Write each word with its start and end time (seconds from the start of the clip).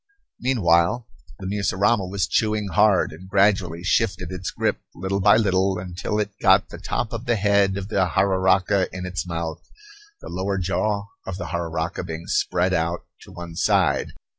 Meanwhile 0.39 1.05
the 1.37 1.45
mussurama 1.45 2.07
was 2.09 2.25
chewing 2.25 2.69
hard, 2.69 3.11
and 3.11 3.29
gradually 3.29 3.83
shifted 3.83 4.31
its 4.31 4.49
grip, 4.49 4.79
little 4.95 5.19
by 5.19 5.37
little, 5.37 5.77
until 5.77 6.17
it 6.19 6.31
got 6.41 6.69
the 6.69 6.79
top 6.79 7.13
of 7.13 7.25
the 7.27 7.35
head 7.35 7.77
of 7.77 7.89
the 7.89 8.07
jararaca 8.15 8.89
in 8.91 9.05
its 9.05 9.27
mouth, 9.27 9.61
the 10.19 10.27
lower 10.27 10.57
jaw 10.57 11.03
of 11.27 11.37
the 11.37 11.49
jararaca 11.51 12.03
being 12.03 12.25
spread 12.25 12.73
out 12.73 13.05
to 13.21 13.31
one 13.31 13.55
side. 13.55 14.13